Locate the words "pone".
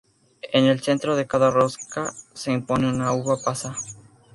2.61-2.89